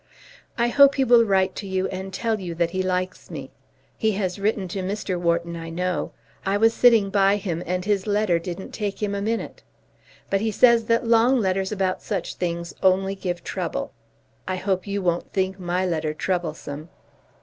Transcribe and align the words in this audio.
I 0.57 0.69
hope 0.69 0.95
he 0.95 1.03
will 1.03 1.23
write 1.25 1.55
to 1.57 1.67
you 1.67 1.87
and 1.89 2.11
tell 2.11 2.39
you 2.39 2.55
that 2.55 2.71
he 2.71 2.81
likes 2.81 3.29
me. 3.29 3.51
He 3.95 4.13
has 4.13 4.39
written 4.39 4.67
to 4.69 4.81
Mr. 4.81 5.15
Wharton, 5.19 5.55
I 5.55 5.69
know. 5.69 6.11
I 6.43 6.57
was 6.57 6.73
sitting 6.73 7.11
by 7.11 7.35
him 7.35 7.61
and 7.67 7.85
his 7.85 8.07
letter 8.07 8.39
didn't 8.39 8.71
take 8.71 9.03
him 9.03 9.13
a 9.13 9.21
minute. 9.21 9.61
But 10.31 10.41
he 10.41 10.49
says 10.49 10.85
that 10.85 11.05
long 11.05 11.39
letters 11.39 11.71
about 11.71 12.01
such 12.01 12.33
things 12.33 12.73
only 12.81 13.13
give 13.13 13.43
trouble. 13.43 13.93
I 14.47 14.55
hope 14.55 14.87
you 14.87 15.03
won't 15.03 15.31
think 15.33 15.59
my 15.59 15.85
letter 15.85 16.15
troublesome. 16.15 16.89